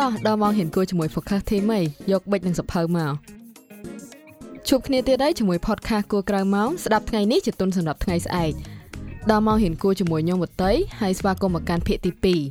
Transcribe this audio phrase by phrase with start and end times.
[0.00, 1.80] តោះដល់មកហ៊ានគួរជាមួយ Focus Team ហី
[2.12, 3.12] យកបិចនិងសភៅមក
[4.68, 8.52] ជួបគ្នាទៀតហើយជាមួយ podcast គួរក្រៅម៉ោងស្ដាប់ថ្ងៃនេះជាទុនសម្រាប់ថ្ងៃស្អែក
[9.30, 12.42] ដល់មកហ៊ានគួរជាមួយខ្ញុំវតីហើយស្វាគមន៍មកកាន់ភាគទី2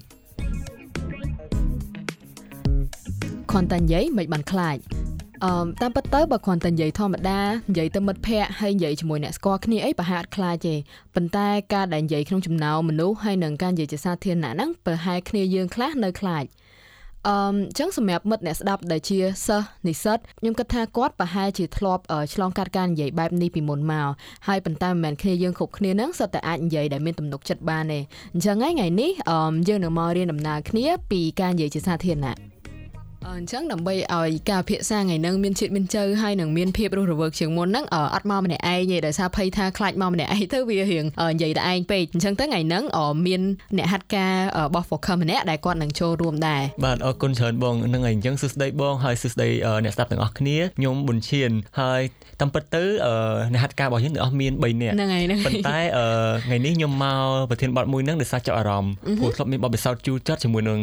[3.51, 4.77] ខនតានិយាយមិនបានខ្លាច
[5.45, 10.75] អឺតាមពិតទៅបើគ្រាន់តែនិយាយធម្មតានិយាយទៅមិត្តភ័ក្តិហើយនិយាយជាមួយអ្នកស្គាល់គ្នាអីប្រហែលអត់ខ្លាចទេ
[11.15, 16.45] ប៉ុន្តែការដែលនិយាយក្នុងចំណោមមនុស្សហើយនឹងការនិយាយជាសាធារណៈហ្នឹងប្រហែលគ្នាយើងខ្លះនៅខ្លាច
[17.27, 19.17] អឺអញ្ចឹងសម្រាប់មិត្តអ្នកស្ដាប់ដែលជា
[19.47, 22.03] សិស្សនិស្សិតខ្ញុំគិតថាគាត់ប្រហែលជាធ្លាប់
[22.33, 24.07] ឆ្លងកាត់ការនិយាយបែបនេះពីមុនមក
[24.47, 27.99] ហើយប៉ុន្តែមិនមែនគ្នាយើងគ្រប់គ្នានឹងសុទ្ធតែអាចនិយាយដែលមានទំនុកចិត្តបានទេ
[28.33, 32.35] អញ្ចឹងថ្ងៃនេះអឺយើងនឹងមករៀនដំណើរគ្នាពីការនិយាយជាសាធារណៈ
[33.29, 42.83] អញ្ចឹងដើម្បីឲ្យការភាសាថ្ងៃហ្នឹងមានជាតិមានជើហើយនឹងមានភាពរស់រវើកជាងមុនហ្នឹងអត់មកម្នាក់ឯងទេដោយសារភ័យថាខ្លាចមកម្នាក់ឯងទៅវារៀងនិយាយតែឯងពេកអញ្ចឹងទៅថ្ងៃហ្នឹង
[43.27, 43.41] មាន
[43.77, 49.47] អ្នកហាត់ការរបស់ Focus ម្នាក់ដែលគាត់នឹងចូលរួមដែរបាទអរគុណច្រើនបងហ្នឹងហើយអញ្ចឹងសួស្ដីបងហើយសួស្ដី
[49.83, 52.01] អ្នកស្ដាប់ទាំងអស់គ្នាខ្ញុំប៊ុនឈៀនហើយ
[52.41, 52.83] តាមពិតទៅ
[53.53, 55.77] អ្នកហាត់ការរបស់យើងទាំងអស់មាន3នាក់ហ្នឹងហើយហ្នឹងប៉ុន្តែ
[56.45, 60.79] ថ្ងៃនេះខ្ញុំមកប្រធានបទមួយហ្នឹងដោយសារចាប់អារម្មណ៍ព្រោះធ្លាប់មានបទពិសោធន៍ជូរចត់ជាមួយនឹង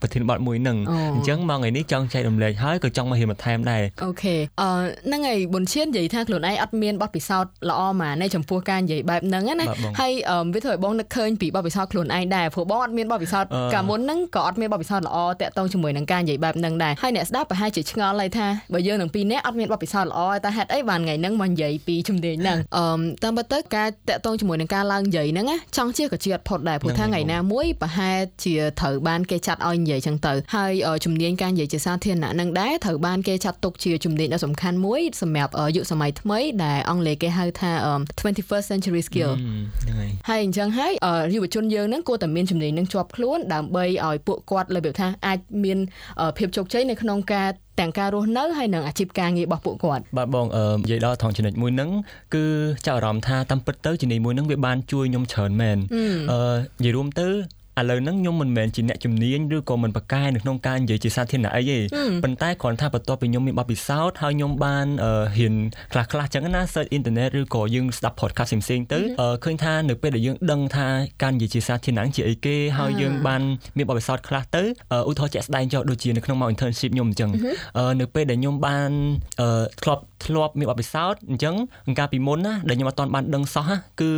[0.00, 0.76] ប្រធានបទមួយហ្នឹង
[1.14, 4.68] អញ្ចឹងមកថ្ងៃនេះចង់ចែករំលែកហើយក៏ចង់មករៀនបន្ថែមដែរអូខេអឺ
[5.06, 9.66] ហ្នឹងហើយប៊ុនឈៀននិយាយថាខ្លួនឯងអត់មានបទពិសោធន៍ល្អហ្មងចំពោះការនិយាយបែបហ្នឹងណា
[10.00, 10.12] ហើយ
[10.54, 22.84] វាធ្វើឲ្យបងនឹកឃើញពីបទពិសោធន៍ខ្លួនឯងដែរព្រោះបងអត់មានបទពិសោធន៍កាលមុនហ្នឹងក៏អត់មានបទពិសោធន៍ល្អតាក់ទងជាមួយនឹងការនិយាយបែបហ្នឹងដែរហើយអ្នកស្ដាប់ប្រហែលជាឆ្ងល់ហើយថាបើយើងនឹងពីរនាក់អត់មានបទពិសោធន៍ល្អតែហេតុអីបានថ្ងៃហ្នឹងមកនិយាយពីជំនាញហ្នឹងអឺ
[23.22, 30.72] តាមពិតទៅការតាក់ទងជាមួយនឹងការឡើងនិយាយហ្នឹងណាចង់ជាក៏ជាអត់ផុតដែរព្រោះថាថ្ងៃណាមួយប្រហែលជាត្រូវបានគេចាត់ឲ្យនិយាយចឹងទៅហើយ
[31.04, 37.70] ជំនាញការនិយាយជាសាធារណៈហ្នឹងដែរត្រូវបានគេចាត់ទុកជាជំនាញដ៏សំខាន់មួយសម្រាប់យុគសម័យថ្មីដែលអង់គ្លេសគេហៅថា
[38.20, 39.32] 21st century skill
[39.82, 40.92] ហ្នឹងហើយហើយអញ្ចឹងហើយ
[41.34, 45.78] យុវជនយើងហ្នឹងគួរតែមានជំនាញហ្នឹងជាប់ខ្លួនដើម្បីឲ្យពួកគាត់លើកថាអាចមាន
[46.38, 47.48] ភាពជោគជ័យនៅក្នុងការ
[47.80, 51.90] ទាំងការរស់នៅហើយនិងអាជីពការងាររបស់ពួកគាត់បាទបងអឺនិយាយដល់ថងចំណុចមួយហ្នឹង
[52.34, 52.44] គឺ
[52.86, 55.78] ចាប់អារម្មណ៍ថាតាមពិតទៅជំនាញមួយហ្នឹងវាបានជួយខ្ញុំច្រើនមែន
[56.32, 56.38] អឺ
[56.80, 57.28] និយាយរួមទៅ
[57.80, 61.78] ឥឡូវហ្នឹងខ្ញុំមិនមែនជាអ្នកជំនាញឬក៏មិនប្រកែនៅក្នុងការនិយាយជាសាធារណៈអីទេ
[62.24, 64.86] ប៉ុន្តែគ្រាន់ថាបន្ទាប់ពីខ្ញុំមានបទពិសោធន៍ហើយខ្ញុំបាន
[65.36, 65.54] ហ៊ាន
[65.92, 69.00] ខ្លះខ្លះចឹងណា search internet ឬក៏យើងស្ដាប់ podcast ផ្សេងៗទៅ
[69.44, 70.88] ឃើញថានៅពេលដែលយើងដឹងថា
[71.22, 73.42] ការនិយាយជាសាធារណៈជាអីគេហើយយើងបាន
[73.76, 74.62] មានបទពិសោធន៍ខ្លះទៅ
[75.08, 77.30] ឧទាហរណ៍ជាក់ស្ដែងចុះដូចជានៅក្នុងមក internship ខ្ញុំអញ្ចឹង
[78.00, 78.90] នៅពេលដែលខ្ញុំបាន
[79.82, 81.54] ធ្លាប់ធ្លាប់មានបទពិសោធន៍អញ្ចឹង
[81.98, 83.70] កាលពីមុនណាដែលខ្ញុំអត់ទាន់បានដឹងសោះ
[84.00, 84.12] គឺ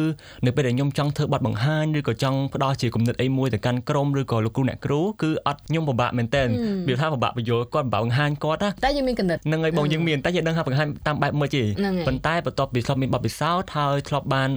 [0.46, 6.42] នៅពេលដែលខ្ញុំចង់ធ្វើបទបង្ហាញឬក៏ចង់ផ្ដល់ជាគំនិតអីមួយទៅកាន់ក្រុមឬក៏លោកគ្រូអ្នកគ្រូគឺអត់ខ្ញុំពិបាកមែនតើ
[6.88, 11.62] វាថាពិបាកបញ្យល់គាត់ពិបាកបង្ហាញគាត់ណាតែយើងមានគំនិតហ្នឹងហើយបងយើងមានតែយើងដឹងថាបង្ហាញតាមបែបមួយទេ
[12.06, 14.50] ប៉ុន្តែបន្ទាប់ពីធ្លាប់មានបទពិសោធន៍ហើយធ្លាប់បាន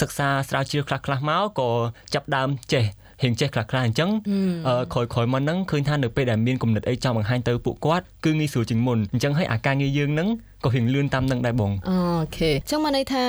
[0.00, 1.70] សិក្សាស្រាវជ្រាវខ្លះខ្លះមកក៏
[2.14, 2.84] ចាប់ដើមចេះ
[3.22, 4.10] រៀងចេះខ្លះខ្លះអញ្ចឹង
[4.92, 10.28] ក្រោយក្រោយមកហ្នឹងឃើញថានៅពេលដែលមានគំនិតអីចង់បង្ហាញទៅពួកគាត់គឺងាយស្រួលជាងមុនអញ្ចឹងហើយអាការងារយើងហ្នឹង
[10.64, 11.98] ក៏រៀងលឿនតាមនឹងដែរបងអូ
[12.36, 13.22] ខេអញ្ចឹងមកន័យថា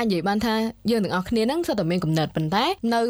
[0.00, 0.54] អឺអាចនិយាយបានថា
[0.90, 3.02] យើងទាំងអស់គ្នាហ្នឹងសុទ្ធតែមានគំនិតប៉ុន្តែនៅ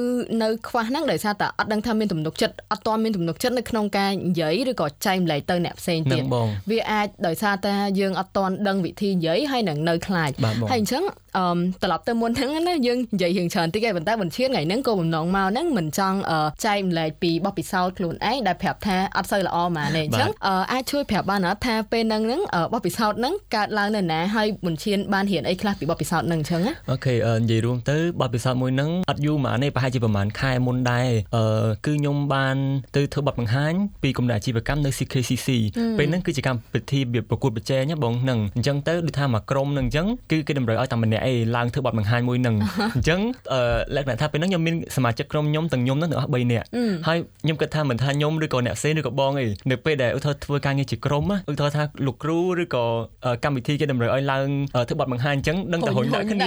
[0.43, 6.23] នៅខ្វះហ្នឹងដោយសារតែអត់ដឹងថាមានទំនុកចិត្តអត់ទាន់មានទំនុកចិត្តនៅក្នុងការនិយាយឬក៏ចែកម្លែកទៅអ្នកផ្សេងទៀត
[6.71, 10.31] វាអាចដោយសារតែយើងអត់ទាន់ដឹងវិធីនិយាយហើយនឹងនៅខ្លាច
[10.71, 11.05] ហើយអញ្ចឹង
[11.39, 16.19] អឺត្រឡប់ទៅមុនហ្នឹងណាយើងនិយាយរឿងច្រើនតិចហើយប៉ុន្តែបញ្ឈៀនថ្ងៃហ្នឹងក៏បំណងមកហ្នឹងមិនចង់
[16.65, 20.31] ចែកម្លែកពីបបពិសោធន៍ខ្លួនឯងដែលប្រាប់ថាអត់សូវល្អហ្មងទេអញ្ចឹង
[20.73, 22.41] អាចជួយប្រាប់បានអត់ថាពេលហ្នឹងហ្នឹង
[22.73, 31.45] បបពិសោធន៍ហ្នឹងកើតឡើងនៅណាហើយបញ្ឈៀនបានរៀនអីខ្លះពីបបពិសោធន៍ហ្នឹងអញ្ចឹងណាអូខេនិយាយរួមទៅបបពិសោធន៍មួយហ្នឹងអត់យូរហ្មងទេប្រហែលជាប្រហែលខែមុនដែរអឺ
[31.87, 32.57] គឺខ្ញុំបាន
[32.97, 35.49] ទៅធ្វើបទបង្ហាញពីគំនិតអាជីវកម្មនៅ CKCC
[35.99, 42.57] ពេលហ្នឹងគឺជាកម្មវិធីប្រកួតប្រជែងបងហ្នឹងអញ្ចឹងទៅដូចថាមួយក្រុមហ្នឹងអញ្ចឹងគឺគេតម្រូវឲ្យតែម្នាក់ឯងឡើងធ្វើបទបង្ហាញមួយហ្នឹង
[42.97, 43.21] អញ្ចឹង
[43.97, 46.67] លក្ខណៈថាពេលហ្នឹងខ្ញុំមានសមាជិកក្រុមខ្ញុំទាំងខ្ញុំហ្នឹងទាំងអស់3នាក់
[47.09, 52.85] ហើយខ្ញុំគិតថាមិនថាខ្ញុំឬក៏អ្នកផ្សេងឬក៏បងអីនៅពេលដែលឧទាហរណ៍ធ្វើការងារជាក្រុមឧទាហរណ៍ថាលោកគ្រូឬក៏
[53.45, 54.49] កម្មវិធីគេតម្រូវឲ្យឡើង
[54.89, 56.47] ធ្វើបទបង្ហាញអញ្ចឹងដឹងតែរុញដាក់គ្នា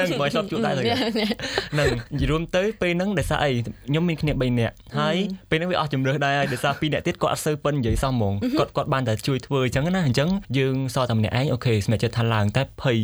[0.00, 3.50] នឹងបើធ្លាប់ជួបដែរហ្នឹងនិយាយរួមទៅពេលហ្នឹងដោយសារអី
[3.88, 5.16] ខ្ញុំមានគ្នា3នាក់ហើយ
[5.50, 12.98] ពេលហ្នឹងវាអស់ជំរឿសដែរដោយសារ2នាក់ទៀតគាត់អត់សូវប៉ិននិយាយសោះហ្មងគាត់គាត់បានតែជួយធ្វើអញ្ចឹងណាអញ្ចឹងយើងសតតែម្នាក់ឯងអូខេស្មែចិត្តថាឡើងតែភ័យ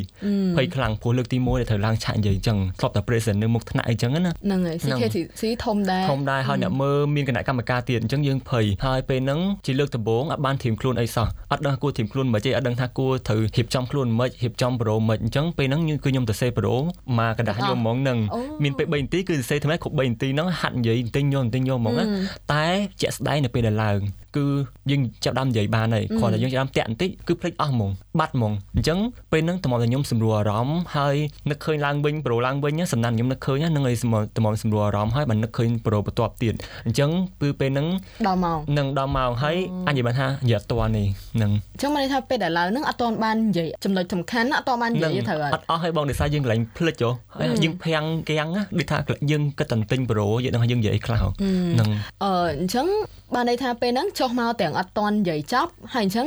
[0.56, 16.75] ភ័យខ្លាំងព្រោះលើកទី1ដែលត្រូវឡើងឆាក់និយាយអញ្ចឹងធ្លាប់តែ present នៅមុខថ្នាក់អីចឹងណាហ្នឹងហើយ CKC ធំដែរធំដែរហើយអ្នកមើលមានគណៈកម្មការទៀតអញ្ចឹងយើងភ័យហើយពេលហ្នឹងជាលើកដំបូងអត់បានធៀមខ្លួនអីសោះអត់ដឹងគួរធៀមខ្លួនមិនទេអត់ដឹងថាគួរត្រូវរៀបចំខ្លួនមិនរៀបចំប្រូមិនអញ្ចឹងពេលហ្នឹងគឺខ្ញុំទៅសេ ប្រូ
[17.19, 18.19] មកกระดาษខ្ញុំហ្មងហ្នឹង
[18.63, 22.05] មានពេល3នាទីគឺសរសេរថ្មីគ្រប់3នាទីហ្នឹងហាត់និយាយទិញយកទិញយកហ្មងណា
[22.53, 22.65] តែ
[23.01, 23.99] ជាក់ស្ដែងនៅពេលដែលឡើង
[24.36, 24.46] គឺ
[24.90, 28.98] យើងចាប់ដើមនិយាយបានហើយគ្រាន់តែយើងចាប់ដើមតាក់បន្តិចគឺភ្លេចអស់ហ្មងបាត់ហ្មងអញ្ចឹង
[29.32, 31.16] ពេលហ្នឹងតម្រាំតែខ្ញុំសម្រួលអារម្មណ៍ហើយ
[31.50, 33.96] នឹកឃើញឡើងវិញប្រូឡើងវិញសំណានខ្ញុំនឹកឃើញហ្នឹងហើយ
[34.36, 36.54] តម្រាំសម្រួលអារម្មណ៍ហើយបាននឹកឃើញប្រូបន្ទាប់ទៀត
[36.86, 37.10] អញ្ចឹង
[37.42, 37.86] គឺពេលហ្នឹង
[38.26, 39.56] ដល់ម៉ោងនឹងដល់ម៉ោងហើយ
[39.88, 48.48] អញនិយាយបានថានិយាយអត់ទាន់នេះហ្នឹងអញ្ចឹងមកន័យថាពេលដែលឡើងហ្នឹងអត់ទាន់បាននិយាយចំណុចសំខាន់អត់ទាន់បាននិយាយត្រូវអត់អស់ហើយបងដោយសារយើងកន្លែងភ្លេចហ៎ហើយយើងភាំងគាំង
[48.78, 48.98] ដូចថា
[49.30, 51.88] យើងគិតតែទិញប្រូយើងដឹងថាយើងនិយាយខ្លះហ្នឹង
[52.24, 52.86] អឺអញ្ចឹង
[53.34, 56.26] បានន័យថាពេលហ្នឹងចុះមកទាំងអត់តន់និយាយចប់ហើយអញ្ចឹង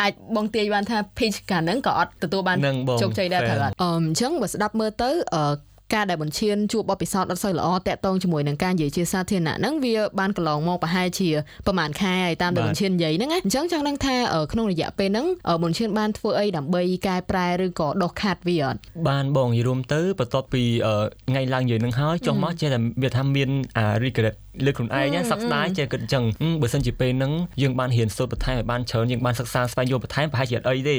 [0.00, 2.58] អាចបងទាយបានថា pitch កាលហ្នឹងក៏អត់ទទួលបាន
[3.02, 5.10] ជោគជ័យដែរត្រូវអត់អញ្ចឹងបើស្ដាប់មើលទៅ
[5.94, 11.28] ការដែលបញ្ឈានជួបបទពិសោធន៍អត់សូវល្អតាក់ទងជាមួយនឹងការនិយាយជាសាធារណៈហ្នឹងវាបានកន្លងមកប្រហែលជា
[11.66, 14.14] ប្រហែលខែហើយតាមដែលបញ្ឈាននិយាយហ្នឹងណាអញ្ចឹងចង់ដឹងថា
[14.52, 15.26] ក្នុងរយៈពេលហ្នឹង
[15.64, 18.78] បញ្ឈានបានធ្វើអីដើម្បីកែប្រែឬក៏ដោះខាត់វាអត់
[19.08, 20.62] បានបងនិយាយរួមទៅបន្ទាប់ពី
[21.28, 23.48] ថ្ងៃឡើងនិយាយហ្នឹងហើយចុះមកចេះតែវាថាមាន
[23.78, 24.34] អា regret
[24.64, 26.24] លើខ្លួនឯងសោកស្ដាយចេះគិតអញ្ចឹង
[26.60, 30.96] បើសិនជាពេលហ្នឹងយើងបានរៀនសូត្របន្ថែមឲ្យបានច្រើនយើងបានសិក្សាស្វែងយល់បន្ថែមប្រហែលជាអត់អីទេ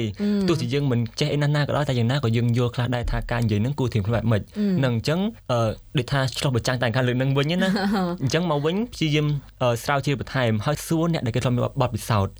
[0.48, 4.42] ទោះជាយើងមិនចេះអីណាស់ណាក៏ដោយតែយ៉ាងណាក៏យើងយល់ខ្លះដែរថាការនិយាយហ្នឹងគួរធៀបខ្លួនបែបម៉េច
[4.84, 5.20] នឹងអញ្ចឹង
[5.52, 5.68] អឺ
[5.98, 7.68] ដូចថាឆ្លោះប្រចាំងតែខាងលើកហ្នឹងវិញណា
[8.22, 9.26] អញ្ចឹងមកវិញព្យាយាម
[9.84, 12.32] ស្រាវជ្រាវបន្ថែមហើយសួរអ្នកដែលគេធ្លាប់មានបទពិសោធន៍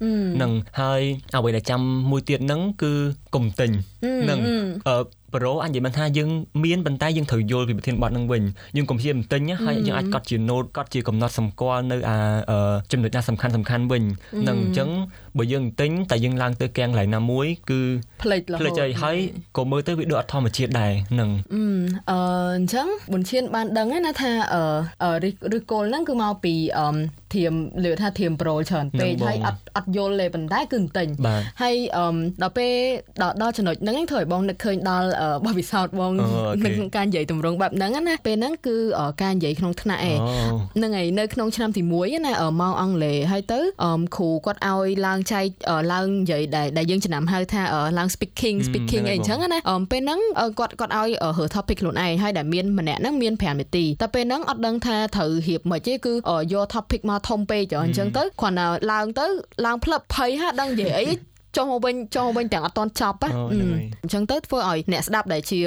[0.42, 1.02] នឹងហើយ
[1.34, 1.80] អ្វីដែលចាំ
[2.10, 2.92] មួយទៀតហ្នឹងគឺ
[3.34, 3.70] កុំទិញ
[4.30, 4.38] នឹង
[5.36, 6.30] អឺប្រូអញនិយាយមិនថាយើង
[6.64, 8.42] មានប៉ុន្តែយើងត្រូវយល់ពីប្រធានបទនឹងវិញ
[8.76, 12.16] យើងកុំព្យាយាមទិញហើយយើងអាចកត់ជា note កត់ជាកំណត់សម្គាល់នៅអា
[12.92, 14.04] ចំណុចណាសំខាន់សំខាន់វិញ
[14.48, 14.88] នឹងអញ្ចឹង
[15.38, 17.80] បើយើងទិញតែយើងឡើងទៅកាំងកន្លែងណាមួយគឺ
[18.26, 19.18] ផ្លេចរហូតផ្លេចហើយហើយ
[19.56, 21.62] ក៏មើលទៅវាដូចអត់ធម្មជាតិដែរនឹងអឺ
[22.10, 24.32] អញ្ចឹងបុនឈានបានដឹងណាថា
[25.02, 25.10] អឺ
[25.56, 26.96] ឬគោលហ្នឹងគឺមកពីអឺ
[27.34, 27.52] ធៀម
[27.84, 31.08] លើថាធៀមប្រូច្រើនពេកហើយអត់អត់យល់ទេប៉ុន្តែគឺទិញ
[31.62, 32.72] ហើយអឺដល់ពេល
[33.22, 35.08] ដល់ដល់ចំណុចហ្នឹងធ្វើឲ្យបងនឹកឃើញដល់
[35.44, 36.24] បបពិសោធន៍បងនឹ
[36.86, 38.76] ងការនិយាយទម្រង់បែបហ្នឹងណាពេលហ្នឹងគឺ
[39.22, 40.18] ការនិយាយក្នុងថ្នាក់ឯង
[40.76, 43.60] ហ្នឹងហើយនៅក្នុងឆ្នាំទី1ណាមកអង់គ្លេសហើយទៅ
[44.16, 45.46] គ្រូគាត់ឲ្យឡើងចែក
[45.92, 46.42] ឡើងនិយាយ
[46.76, 47.62] ដែលយើងចំណាំហៅថា
[47.98, 49.58] ឡើង speaking speaking អីអញ្ចឹងណា
[49.90, 50.20] ពេលហ្នឹង
[50.58, 56.12] គាត់គាត់ឲ្យហៅ topic ខ្លួនឯងហើយដែលមានម្នាក់ហ្នឹងមាន5នាទីតែពេលហ្នឹងអត់ដឹងថាត្រូវរៀបមិនទេគឺ
[56.52, 59.26] យក topic មកធំពេកអញ្ចឹងទៅគ្រាន់តែឡើងទៅ
[59.66, 61.06] ឡើងផ្លឹបភ័យហាដឹងនិយាយអី
[61.56, 63.30] ចុះមកវិញចុះមកវិញទាំងអត់តន់ចប់ណា
[64.02, 65.60] អញ្ចឹងទៅធ្វើឲ្យអ្នកស្ដាប់ដែលជា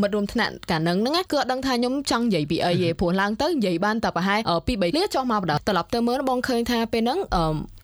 [0.00, 7.18] មិត្តរួមថ្នាក់កាលនឹងហ្នឹងគឺអត់ដឹងថាខ្ញុំចង់និយាយពីអីទេព្រោះឡើងទៅនិយាយបានតែប្រហែល2 3លាចុះមកបណ្ដោះត្រឡប់ទៅមើលបងឃើញថាពេលហ្នឹង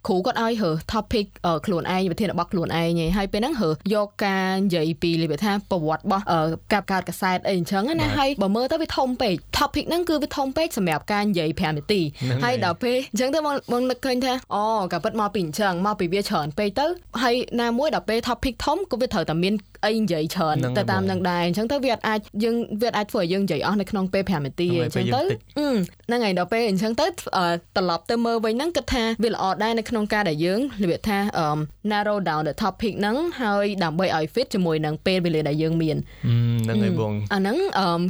[0.08, 1.26] គ្រូគាត់ឲ្យរើ topic
[1.66, 6.24] ខ្លួនឯងវិធានរបស់ខ្លួនឯងហើយពេលហ្នឹងរើយកការនិយាយពីលេខថាប្រវត្តិរបស់
[6.72, 12.00] កាប់កើតកសែតអីអញ្ចឹងណាហើយបើមើលទៅវាធំពេក topic ហ្នឹងគឺវាធំពេកសម្រាប់ការនិយាយ5នាទី
[12.44, 16.86] ហើយដល់ពេលអញ្ចឹងទៅបងបងនឹកឃើញថាអូក៏ពិតមកពីអញ្ចឹងមកពីវាច្រើនពេកទៅ
[17.22, 19.54] ហើយណាមួយដល់ពេល topic ធំក៏វាត្រូវតែមាន
[19.84, 25.22] អីនិយាយច្រើនទៅតាមនឹងដែរអញ្ចឹងទៅវាអាចយើងវាអាចធ្វើឲ្យយើងនិយាយអស់នៅក្នុងពេល5នាទីអញ្ចឹងទៅ
[26.06, 27.06] ហ្នឹងហើយដល់ពេលអញ្ចឹងទៅ
[27.76, 31.18] ត្រឡប់ទៅមើលវិញហ្នឹងគិតថាវាល្អដែរនៅក្នុងការដែលយើងនិយាយថា
[31.92, 35.96] narrow down the topic ហ្នឹងហើយដើម្បីឲ្យ fit ជាមួយនឹងពេលវេលាដែលយើងមាន
[36.64, 37.56] ហ្នឹងហើយបងអាហ្នឹង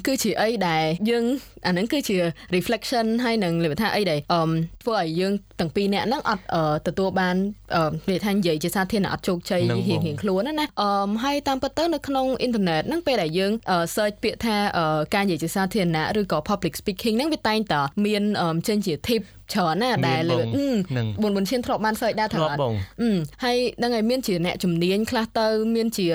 [0.06, 1.24] គឺជាអីដែលយើង
[1.66, 2.16] អាហ្នឹងគឺជា
[2.56, 4.18] reflection ហើយនឹងនិយាយថាអីដែល
[4.82, 6.42] ធ្វើឲ្យយើងទាំងពីរនាក់ហ្នឹងអត់
[6.86, 7.36] ទទួលបាន
[8.08, 13.52] និយាយថានិយាយជាសាធារណៈអត់ជោគជ័យរៀងរៀងខ្លួនណាអឺហើយតាមពិតទៅនៅក្នុងអ៊ីនធឺណិតហ្នឹងពេលដែលយើង
[13.94, 14.56] search ពាក្យថា
[15.14, 18.22] ការនិយាយជាសាធារណៈឬក៏ public speaking ហ្នឹងវាតែងតែមាន
[18.68, 19.22] ចេញជា tip
[19.54, 20.38] ច្រើនណាដែលលើ
[21.22, 22.74] បួនបួនឈានធ្លាប់បានសើចដែរធ្លាប់បង
[23.44, 26.08] ហើយដឹងហើយមានជាអ្នកជំនាញខ្លះទៅ មានជា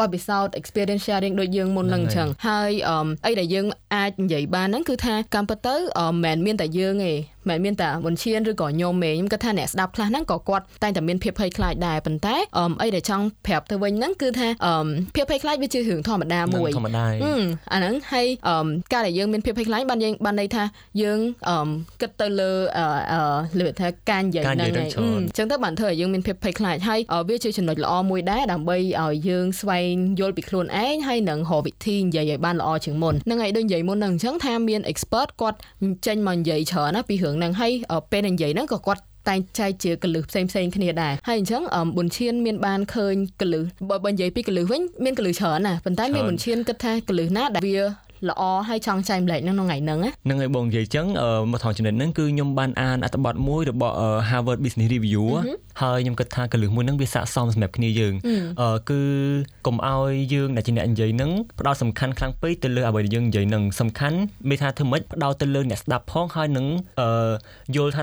[0.00, 2.70] បទពិសោធន៍ experience sharing ដូចយើងមុននឹងអញ្ចឹងហើយ
[3.26, 7.12] អីដែលយើងអាចនិយាយបានហ្នឹងគឺថាកម្មពិតទៅមិនមែនមានតែយើងទេ
[7.48, 12.36] មិនមានតែមុនឈានឬក៏ញោមមេខ្ញុំគិតថាអ្នកស្ដាប់ខ្លះហ្នឹងក៏គាត់តែងតែមានភាពភ័យខ្លាចដែរប៉ុន្តែ
[12.82, 14.48] អីដែលចង់ប្រាប់ទៅវិញហ្នឹងគឺថា
[15.14, 17.04] ភាពភ័យខ្លាចវាជារឿងធម្មតាមួយធម្មតា
[17.72, 18.26] អាហ្នឹងហើយ
[18.92, 20.64] ការដែលយើងមានភាពភ័យខ្លាចបានយើងបានន័យថា
[21.02, 21.18] យើង
[22.00, 22.50] គិតទៅលើ
[23.60, 35.58] លើថាការនិយាយហ្នឹងអញ្ចឹងទៅបានធ្វើឲ្យយើងមានភាពភ័យខ្លាចហើយវាជាចំណុចល្អមួយដែរដើម្បីឲ្យយើងស្វែងយល់ពីខ្លួនឯងហើយនឹងរកវិធីនិយាយឲ្យបានល្អជាងមុនហ្នឹងហើយដូចនិយាយមុនហ្នឹងអញ្ចឹងថាមាន expert គាត់
[36.06, 37.72] ចេញមកនិយាយច្រើនណាពីរឿងហ្នឹងហើយ
[38.10, 41.62] ពេលនិយាយហ្នឹងក៏គាត់តែងចែកជាកលឹះផ្សេងផ្សេងគ្នាដែរហើយអញ្ចឹង
[41.96, 47.84] ប៊ុនឈៀនមានបានឃើញកលឹះបើបើនិយាយពីកលឹះវិញមានកលឹះច្រើនណាប៉ុន្តែមានប៊ុនឈៀនគិតថាកលឹះណាដែលវា
[48.28, 51.06] ល្អហើយចង់ចែកម្លែកនៅក្នុងថ្ងៃហ្នឹងហ្នឹងហើយបងនិយាយចឹង
[51.50, 53.94] មកថងចំណិតហ្នឹងគឺខ្ញុំបានអានអត្ថបទមួយរបស់
[54.28, 55.24] Harvard Business Review
[55.82, 58.14] ហើយខ្ញុំគិតថាកលឹះមួយហ្នឹងវាស័ក្តិសមសម្រាប់គ្នាយើង
[58.90, 59.00] គឺ
[59.66, 66.66] កុំឲ្យយើងដែលជាអ្នកនិយាយហ្នឹងផ្ដោតសំខាន់ខ្លាំងពេកទៅលើអ្វីដែលយើងនិយាយហ្នឹងសំខាន់មានថាធ្វើម៉េចផ្ដោតទៅលើអ្នកស្ដាប់ផងហើយនឹង
[67.76, 68.02] យល់ថា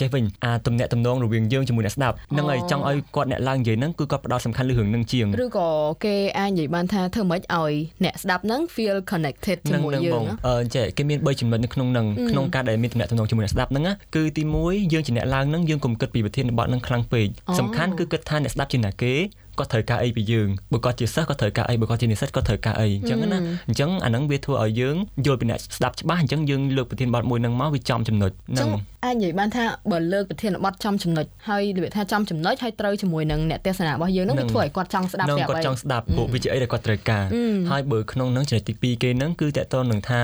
[0.00, 5.68] ចេះវិញអាទំនាក់ទំនងរវាងយើងជាមួយអ្នកស្ដាប់ហ្នឹងហើយចង់ឲ្យគាត់អ្នកឡើងនិយាយហ្នឹងគឺគាត់ផ្ដោតសំខាន់លើរឿងហ្នឹងជាងឬក៏
[6.04, 7.72] គេអាចនិយាយបានថាធ្វើម៉េចឲ្យ
[8.04, 13.84] អ្នកស្ដាប់ហ្នឹង feel connected connected ជាមួយយើងអឺចេះគេមាន3ចំណុចនៅក្នុងនឹងក្នុងការដែលមានតំណែងជាមួយអ្នកស្ដាប់ហ្នឹង
[14.14, 17.26] គឺទី1យើងជាអ្នកឡើងហ្នឹងយើងកុំគិតពីប្រធានបទហ្នឹងខ្លាំងពេក
[17.58, 19.14] សំខាន់គឺគិតថាអ្នកស្ដាប់ជាអ្នកគេ
[19.58, 23.38] គាត់ត្រូវការអីពីយើងបើគាត់ជាសិស្សគាត់ត្រូវការអីបើគាត់ជានិស្សិតគាត់ត្រូវការអីអញ្ចឹងណា
[23.68, 24.96] អញ្ចឹងអាហ្នឹងវាធ្វើឲ្យយើង
[25.26, 28.68] យល់ពីអ្នកស្ដាប់ច្បាស់អញ្ចឹងយើងលើកប្រធានបទមួយហ្នឹងមកវាចំចំណុចហ្នឹង
[29.04, 37.24] អាចនិយាយបានថាបើលើកប្រធានបទចំចំណុចហើយរបៀបថាចំចំណុចហើយត្រូវជាមួយនឹងអ្នកទេសនារបស់យើងហ្នឹងវាធ្វើឲ្យគាត់ចង់ស្ដាប់ប្រាប់គាត់ចង់ស្ដាប់ព្រោះវាជាអីដែលគាត់ត្រូវការ
[37.70, 40.20] ហើយបើក្នុងហ្នឹងចំណុចទី2គេហ្នឹងគឺតកតនឹងថា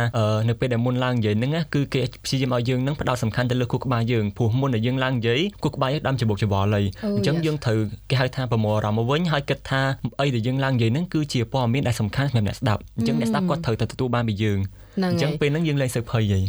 [0.48, 6.84] នៅពេលដែលមុនឡើងនិយាយហ្នឹងគឺគេព្យាយាមឲ្យយើងហ្នឹងផ្ដោតសំខាន់ទៅលើគូក្បាលយើងព្រោះមុនដែលយើងឡើងនិយាយគូក្បាលយើងដាំច្បុកច្បល់ហើយ
[7.16, 7.78] អញ្ចឹងយើងត្រូវ
[8.10, 9.80] គេហៅថាប្រមូលអារម្មណ៍មកវិញហើយគិតថា
[10.20, 14.58] អីដែលយើងឡើងនិយាយហ្នឹងគឺជាព័ត៌មានដែលសំខាន់សម្រាប់អ្នកស្ដាប់អញ្ចឹងអ្នកស្ដាប់គាត់ត្រូវតែទទួលបានពីយើង
[15.02, 16.40] អញ្ចឹងពេលហ្នឹងយើងលែងសើភ័យហី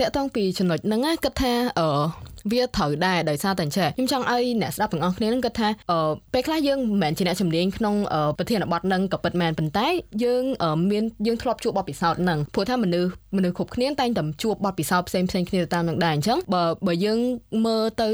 [0.00, 1.88] តាក់ទងពីចំណុចហ្នឹងគិតថាអឺ
[2.52, 5.68] វាត្រូវដែរដោយសារតែអញ្ចឹងខ្ញុំចង់ឲ្យអ្នកស្ដាប់ទាំងអស់គ្នានឹងគិតថា
[6.34, 7.94] ពេលខ្លះយើងមិនមែនជាអ្នកជំនាញក្នុង
[8.38, 9.86] ប្រធានបទនឹងក៏ពិតមែនប៉ុន្តែ
[10.24, 10.42] យើង
[10.90, 17.18] មានយើងធ្លាប់ជួបបទពិសោធន៍នឹងព្រោះថាមនុស្សមនុស្សគ្រប់គ្នាតែងតែជួបបទពិសោធន៍ផ្សេងផ្សេងគ្នាតាមនឹងដែរអញ្ចឹងបើបើយើង
[17.66, 18.08] មើលទៅ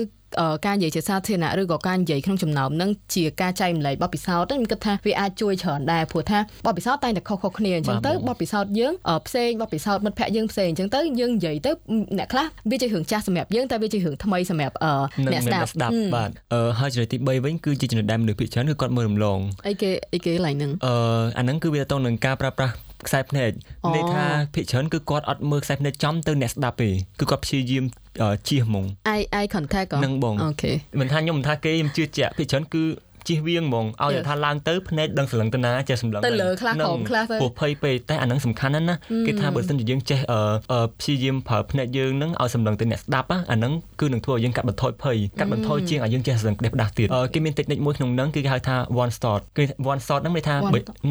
[0.67, 8.93] ការនិយាយជាសាធារណៈឬក៏ការនិយាយក្នុងចំណោមនឹងជាការចែកម្លែកបទពិសោធន៍ខ្ញុំគិតថាវាអាចជួយច្រើនដែរព្រោះថាបទពិសោធន៍តែងតែខុសៗគ្នាអញ្ចឹងទៅបទពិសោធន៍យើង
[9.27, 11.73] ផ្សេងបទពិសោធន៍មិត្តភ័ក្តិយើងផ្សេងអញ្ចឹងទៅយើងនិយាយទៅ
[12.19, 14.75] អ្នកខ្លះវាជារឿងចាស់សម្រាប់យើងតែវាជារឿងថ្មីសម្រាប់
[15.33, 16.31] អ្នកស្ដាប់បាទ
[16.81, 20.95] ហើយចំណុចទី3វិញគឺជាចំណុចដែលមនុស្សភាគច្រើនគឺគាត់មើលរំលងអីគេអីគេឡើងហ្នឹងអឺ
[21.39, 22.75] អាហ្នឹងគឺវាទៅនឹងការប្រើប្រាស់
[23.09, 23.51] ខ្សែភ្នែក
[23.95, 27.85] ន័យថាភាគច្រើនគឺគាត់អត់មើលខ្សែភ្នែកចំទៅអ្នកស្ដាប់ទេគឺគាត់ព្យាយាម
[28.49, 32.85] ជៀសហ្មង eye eye contact នឹងបងអូខេមិនថាខ្ញុំមិនថាគេខ្ញុំជឿជាក់ភាគច្រើនគឺ
[33.29, 38.97] ជិះវៀងហ្មងឲ្យថាឡើងទៅភ្នែកដឹងសន្លឹងទៅណាចេះសម្លឹងទៅលើខ្លះក្រោមខ្លះទៅព្រោះភ័យពេកតែអានឹងសំខាន់ណាស់ណា
[39.27, 40.19] គេថាបើសិនជាយើងចេះ
[41.01, 50.57] ព្យាយាមប្រើភ្នែកយើងនឹងឲ្យសម្លឹងទៅអ្នកស្ដាប់អានឹងគឺនឹងធ្វើឲ្យយើងកាត់បន្ថយភ័យកាត់បន្ថយជាងឲ្យយើងចេះសង្កេតផ្ដាស់ទៀតគេមាន technique មួយក្នុងនឹងគឺគេហៅថា one shot គឺ one shot ហ្នឹងមានថា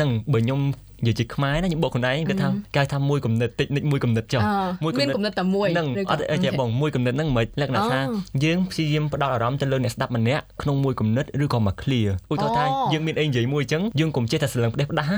[0.02, 0.60] នឹងបើខ្ញុំ
[1.04, 4.42] និយាយជាខ្មែរណាខ្ញុំបកខ្លួនឯងគាត់ថាគេថាមួយកំណត់តិចនិចមួយកំណត់ចុះ
[4.84, 8.00] មួយកំណត់មានកំណត់តែមួយហ្នឹងអត់ចេះបងមួយកំណត់ហ្នឹងមិនលក្ខណៈថា
[8.44, 15.16] យើងព្យាយាមផ្ដោតអារម្មណ៍ទៅលើអ្នកស្ដាប់ម្នាក់ក្នុងមួយកំណត់ឬក៏មួយ clear ឧទាហរណ៍ថាយើងមានអីនិយាយមួយអញ្ចឹងយើងកុំចេះតែស្រឡឹងផ្ដេសផ្ដាស់ហ្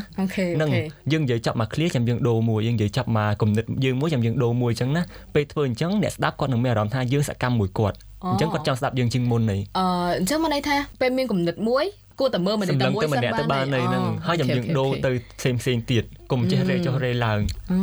[0.61, 0.69] នឹង
[1.11, 5.01] យើងនិយាយចាប់មួយ clear ចាំយើងដូរមួយយើងនិយាយចាប់មួយកំណត់យើងមួយចាំយើងដូរមួយអញ្ចឹងណា
[5.35, 7.97] ពេលធ្វើអញ្ចឹងអ្នកស្ដាប់គាត់នឹងមានអារម្មណ៍ថាយើងសកម្មមួយគាត់
[8.31, 9.85] អញ្ចឹងគាត់ចង់ស្ដាប់យើងជាងមុននេះអឺ
[10.19, 11.85] អញ្ចឹងមកន័យថាពេលមានកំណត់មួយ
[12.19, 17.39] គួរតែមើលមនុស្សតែមួយសិនបានទៅបានហ្នឹងហើយចាំយើងដូរទៅផ្សេងផ្សេងទៀតកុំចេះរេចុះរេឡើង
[17.71, 17.73] អ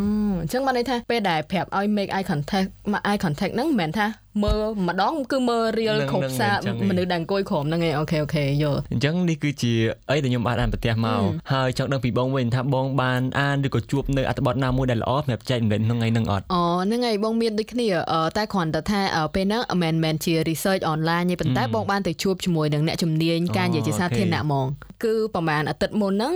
[0.46, 2.68] ញ្ចឹងបានន័យថាពេលដែលប្រាប់ឲ្យ make eye contact
[3.10, 4.06] eye contact ហ្នឹងមិនមែនថា
[4.40, 6.50] មើលម្ដងគឺមើលរៀលគ្រប់សា
[6.88, 9.72] មនុស្សដែលអង្គុយក្រុមហ្នឹងឯងអូខេអូខេយល់អញ្ចឹងនេះគឺជា
[10.10, 11.22] អីដែលខ្ញុំបានអានប្រទេសមក
[11.52, 17.88] ហើយចង់ដឹងពីបងវិញថាបងបានអានឬក៏ជួបនៅអត្ថបទណាមួយដែលល្អសម្រាប់ចែកម្លែកក្នុងថ្ងៃហ្នឹងអត់អូហ្នឹងហើយបងមានដូចគ្នា
[18.36, 19.00] តែគ្រាន់តែថា
[19.34, 24.66] ពេលហ្នឹងមិនមែនជា research online ទេប៉ុន្តែបងបានទៅជួបជាមួយនឹងអ្នកជំនាញការនិយាយជាសាធារណៈហ្មង
[25.04, 26.34] គឺប្រហែលអាទិត្យមុនហ្នឹង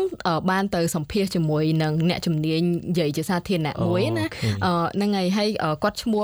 [0.50, 4.26] បានទៅសម្ភាសជាមួយនឹងអ្នកជំនាញនិយាយជាសាធារណៈមួយណា
[4.94, 5.50] ហ្នឹងហើយហើយ
[5.82, 6.22] គាត់ឈ្មោះ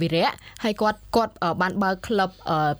[0.00, 0.30] វិរៈ
[0.64, 2.30] ហើយគាត់គាត់បានបើក club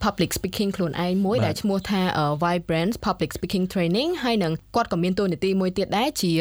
[0.05, 2.01] public speaking ខ្លួនឯងមួយដែលឈ្មោះថា
[2.43, 6.33] Vibrant Public Speaking Training ហើយនឹងគាត់ក៏មានតួនាទីមួយទៀតដែរជា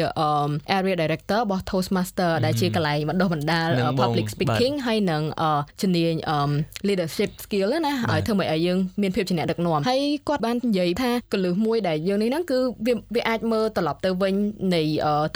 [0.76, 3.68] area director របស់ Toastmaster ដែលជាកន្លែងបណ្ដុះបណ្ដាល
[4.00, 5.22] public speaking ហើយនឹង
[5.82, 6.14] ជំនាញ
[6.88, 14.34] leadership skill ណាឲ្យធ្វើឲ្យយើងមានភាពជាអ្នកដឹកនាំហើយគាត់បាននិយាយថាកលឹះមួយដែលយើងនេះហ្នឹងគឺវាវាអាចមើលត្រឡប់ទៅវិញ
[14.74, 14.82] នៃ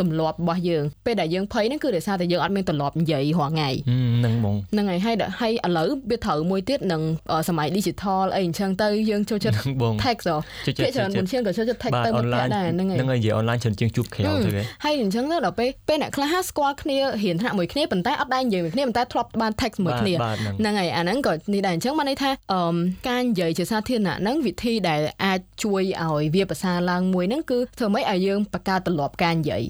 [0.00, 7.02] ទម្លាប់របស់យើងពេលដែលយើងភ័យហ្នឹងគឺដោយសារតែយើងអត់មានទម្លាប់និយាយរាល់ថ្ងៃហ្នឹងហ្មងហ្នឹងហើយហើយហើយឥឡូវវាត្រូវមួយទៀតនឹង
[7.49, 9.57] សម័យ digital អីអញ្ចឹងទៅយើងចូលចិត្ត
[10.04, 10.25] text
[10.66, 22.76] ភាគច្រើនមុនជាងក៏ចូលចិត្ត text ទៅមិត្តភក្តិដែរហ្នឹងហើយហ្នឹងហើយនិយាយ online ច្រើនជាងជួបក្រៅទៅហើយអញ្ចឹងទៅដល់ពេលពេលអ្នកខ្លះស្គាល់គ្នារៀនថ្នាក់មួយគ្នាប៉ុន្តែអត់ដែរនិយាយមួយគ្នាប៉ុន្តែធ្លាប់បាន text មួយគ្នាហ្នឹងហើយអាហ្នឹងក៏នេះដែរអញ្ចឹងបានន័យថាអឺ
[23.09, 29.62] ការនិយាយជាសាធារណៈហ្នឹងវិធីដែលអាចជួយឲ្យវាប្រសើរឡើងមួយហ្នឹងគឺធ្វើម៉េចឲ្យយើងបង្កើតទម្លាប់ការនិយាយ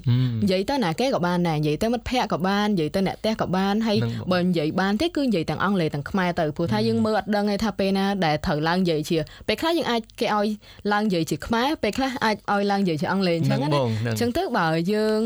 [0.42, 3.98] និយាយទៅណាគេក៏បានដែរនិយាយទៅមិត្តភ័ក្តិក៏បាននិយាយទៅអ្នកផ្ទះក៏បានហើយ
[4.32, 10.48] បើនិយាយបានទេគឺនិយាយទាំងអង់គ្លេសទាំងខ្មែរទៅព្រោះថាយើងមើលអត់ដឹងទេថាពេលណាដែលត្រូវឡើងនិយាយជាពេលខ្លះយើងអាចគេឲ្យ
[10.92, 13.68] ឡើងនិយាយជាខ្មែរពេលខ្លះអាចឲ្យឡើងនិយាយជាអង់គ្លេសអញ្ចឹងណា
[14.12, 15.20] អញ្ចឹងទៅបើយើង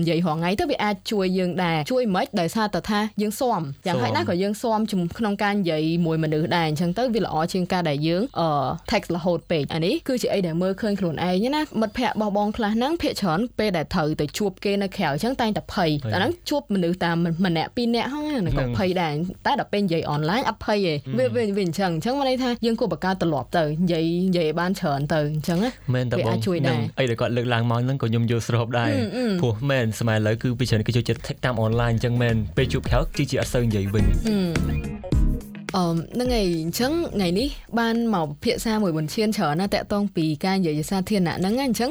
[0.00, 4.80] និយាយរាល់ថ្ងៃទៅវាអាចជួយយើងដែរជួយមិនដោយសារតែថាយើងស៊ាំយ៉ាងហោចណាស់ក៏យើងស៊ាំ
[5.18, 8.22] ក្នុងការនិយាយមួយមនុស្សដែរអញ្ចឹងទៅវាល្អជាងការដែលយើង
[8.90, 19.14] text រហូតពេកអានេះគឺជាអីដែលមើលឃើញខ្លួនឯងណាមិត្តភ័ក្តិរបស់បងខ្លះហ្នឹងភាគច្រើនពេលដែលត្រូវទៅជួបគេនៅក្រៅអញ្ចឹងតែងតែភ័យអាហ្នឹងជួបមនុស្សតាមម្នាក់ពីរនាក់ហ្នឹងក៏ភ័យដែរ
[19.46, 28.90] តែដល់ពេលនិយាយអនឡាញអត់ភ័យទេវាវាអញ្ចឹងអញ្ចឹងមកន័យថាយើងគួរបង្កើតទម្លាប់ទៅនិយាយនិយាយបានច្រើនទៅអញ្ចឹងណាមែនតើបងជួយដែរអីដែលគាត់លើកឡើងមកហ្នឹងក៏ខ្ញុំយល់ស្របដែរ
[29.40, 35.19] ព្រោះមែនសម័យឥឡូវគឺពីច្រើនគេចូលចិត្តតាមអនឡាញអញ្ចឹងមែនពេលជួបក្រៅគឺជាអត់សូវនិយាយវិញអឺ
[35.70, 37.48] ហ្នឹងហើយអញ្ចឹងថ្ងៃនេះ
[37.78, 41.90] បានមកភាសាមួយប៊ុនឈានច្រើនណាស់តាក់ទងពីការនិយាយសាធារណៈហ្នឹងអញ្ចឹង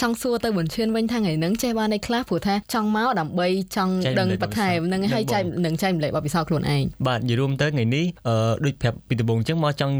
[0.00, 9.94] ចង់សួរទៅប៊ុនឈានវិញថាថ្ងៃហ្នឹងចេះបានឯខ្លះព្រោះថាចង់មកដើម្បីចង់ដឹងបន្ថែមហ្នឹងហើយចែកនឹងចែកម្លែកបបពិសោធន៍ខ្លួនឯងបាទនិយាយរួមទៅថ្ងៃនេះអឺដូចប្រាប់ពីដំបូងអញ្ចឹងមកចង់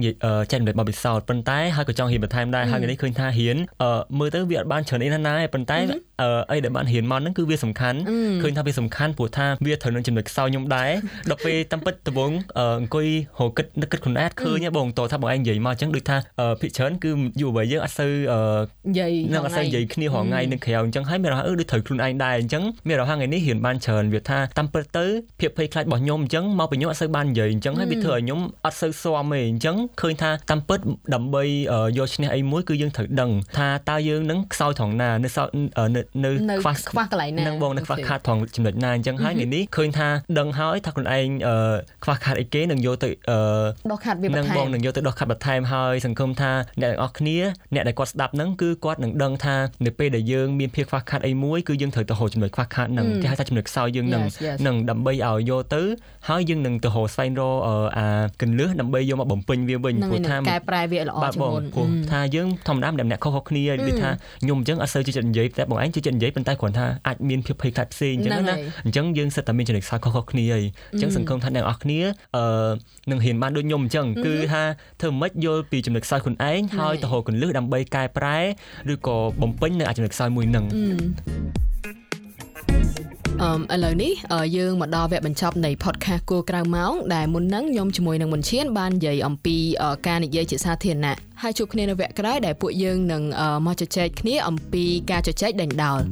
[0.53, 5.79] ចែកម្លែកបបពិសោធន៍ប៉ុន្តែហើយក៏ចង់ហ៊ានបន្ថែមដែរហើយថ្ងៃនេះឃើញថាហ៊ានអឺមើលទៅវាអត់បានច្រើនអីណាស់ណាប៉ុន្តែ
[6.23, 7.99] អឺអីដែលបានហ៊ានមកហ្នឹងគឺវាសំខាន់
[8.43, 10.91] ឃើញថាវាសំខាន់ព្រោះថាវាត្រូវនឹងចំណុចខ្សោយខ្ញុំដែរ
[11.31, 13.07] ដល់ពេលតាមពិតដំបូងអង្គុយ
[13.41, 16.17] រកគិតនឹកគិតខ្លួនឯងឃើញបងតោះថាបងឯងនិយាយមកអញ្ចឹងដូចថា
[16.61, 18.13] ភិកច្រើនគឺយុវវ័យយើងអត់សូវ
[18.89, 25.07] និយាយនឹងអត់សូវនិយាយគ្នារងថ្ងៃនឹងក្រៅអញ្ចឹងហើយមានរហ័សអឺដូចត្រូវខ្លួនឯងដែរអញ្ចឹងមានរហ័សថ្ងៃនេះរៀនបានច្រើនវាថាតាមពិតទៅ
[25.41, 30.81] ភាពភ័យខ្លាចរបស់ខ្ញុំអញ្ចឹងមកពីខ្ញុំអត់សូវបាននិយាយអញ្ចឹងហើយវាធ្វើឲ្យខ្ញុំអត់សូវស៊ាំទេអញ្ចឹងឃើញថាតាមពិត
[31.15, 31.43] ដើម្បី
[31.99, 35.29] យកឈ្នះអីមួយគឺយើងត្រូវដឹងថាតើយើងនឹងខ្សោយត្រង់ណានៅ
[36.51, 40.09] នៅខ្វះខ្វះកន្លែងណានឹងបងនៅខ្វះខាតត្រង់ចំណុចណាអញ្ចឹងហើយថ្ងៃនេះឃើញថា
[40.39, 41.29] ដឹងហើយថាខ្លួនឯង
[42.05, 43.06] ខ្វះខាតអីគេនឹងយកទៅ
[43.91, 47.39] ដោះខាត់វាបន្ថែមនឹងបងនឹងយកទៅដោះខាត់បន្ថែមហើយសង្ឃឹមថាអ្នកទាំងអស់គ្នា
[47.75, 54.25] អ្នកដែលគាត់ស្ដាប់ហ្នឹងគឺគាត់នឹងដឹងថានៅពេលដែលយើងមានភាពខ្វះខាតអីមួយគឺយើងត្រូវទៅហៅចំណុចខ្វះខាតហ្នឹងគេហៅថាចំណុចខ្សោយយើងហ្នឹង
[54.67, 55.83] នឹងដើម្បីឲ្យយកទៅ
[56.29, 57.57] ហើយយើងនឹងទៅហៅស្វែងរក
[57.97, 58.07] អា
[58.43, 64.11] កន្លឹះដើម្បីយកមកបំពេញវាវិញព្រោះថាកែប្រែវាល្អជាងមុនព្រោះថាយើងធម្មតាម្នាក់ម្នាក់ខុសៗគ្នាដូចថា
[64.43, 71.99] ខ្ញុំអញ្ចឹងអត់សូវជឿចិត្តនិយាយតែបងឯងជឿចិត្តនិយាយប៉ុន្តែគ្រាន់ថាអាចមានភាពភ័យខ្លាចផ្សេងអញ្ចឹងណាអញ្ចឹងយើងសិតតែមានចំណុចខ្សោយខុសៗគ្នាហើយអញ្ចឹងសង្ឃឹមថាអ្នកនរគ្នា
[72.37, 72.71] អឺ
[73.11, 74.63] នឹងហ៊ានបានដូចខ្ញុំអញ្ចឹងគឺថា
[75.01, 78.39] ធ្វើម៉េចយល់ពីចំណុចខ្សោយខ្លួនឯងហើយទៅរកកន្លឹះដើម្បីកែប្រែ
[78.93, 80.65] ឬក៏បំពេញនៅចំណុចខ្សោយមួយនឹង
[83.43, 84.13] អឺឥឡូវនេះ
[84.57, 89.57] យើងមកដល់វគ្គបញ្ចប់នៃ podcast គួរក្រៅម៉ោងដែលមុនហ្នឹងខ្ញុំជាមួយនឹងមុនឈានបាននិយាយអំពី
[90.07, 93.23] ការនិយាយជាសាធារណៈហើយជួបគ្នានៅវគ្គក្រោយដែលពួកយើងនឹង
[93.67, 96.03] មកជជែកគ្នាអំពីការជជែកដេញដោល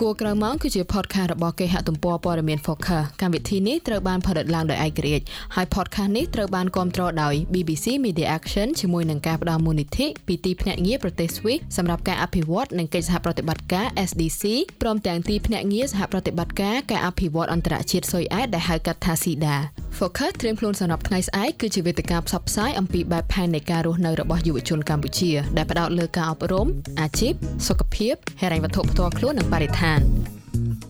[0.00, 14.42] គួរក្រៅម៉ោងគឺជា podcast របស់គេហទំព័រព័ត៌មាន Focus កម្មវិធីនេះត្រូវបានផលិតឡើងដោយឯករាជ្យហើយ podcast នេះត្រូវបានគាំទ្រដោយ BBC Media Action ជាមួយនឹងការផ្តល់មូលនិធិពីទីភ្នាក់ងារប្រទេស Swiss សម្រាប់ការអភិវឌ្ឍនិងកិច្ចសហប្រតិបត្តិការ SDC
[14.82, 19.56] ព្រមទាំងទីភ្នាក់ងារសហប្រតិបត្តិការការអភិវឌ្ឍអន្តរជាតិសុយអែតដែលហៅកាត់ថា SIDA
[19.98, 26.66] Focus ត្រៀមខ្លួនសម្រាប់ថ្ងៃស្អែកគឺជាវេទិកាផ្សព្វផ្សាយអំពីបែបផែននៃការរស់នៅរបស់យុវជនកម្ពុជាដែលផ្ដោតលើការអប់រំ
[27.00, 27.32] អាជីព
[27.68, 30.89] សុខភាពហិរញ្ញវត្ថុផ្ទាល់ខ្លួននិងបរិស្ថាន man.